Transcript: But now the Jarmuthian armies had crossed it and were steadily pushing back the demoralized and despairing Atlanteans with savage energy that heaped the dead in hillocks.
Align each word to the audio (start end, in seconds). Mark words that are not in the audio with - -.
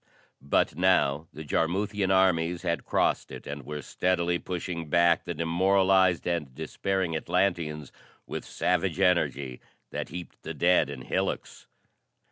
But 0.41 0.75
now 0.75 1.27
the 1.31 1.43
Jarmuthian 1.43 2.09
armies 2.11 2.63
had 2.63 2.85
crossed 2.85 3.29
it 3.29 3.45
and 3.45 3.63
were 3.63 3.83
steadily 3.83 4.39
pushing 4.39 4.89
back 4.89 5.25
the 5.25 5.35
demoralized 5.35 6.25
and 6.25 6.55
despairing 6.55 7.15
Atlanteans 7.15 7.91
with 8.25 8.43
savage 8.43 8.99
energy 8.99 9.61
that 9.91 10.09
heaped 10.09 10.41
the 10.41 10.55
dead 10.55 10.89
in 10.89 11.03
hillocks. 11.03 11.67